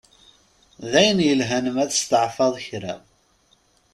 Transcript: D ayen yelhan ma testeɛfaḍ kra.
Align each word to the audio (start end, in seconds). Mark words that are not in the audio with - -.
D 0.91 0.93
ayen 0.99 1.19
yelhan 1.27 1.65
ma 1.75 1.83
testeɛfaḍ 1.91 2.53
kra. 2.65 2.95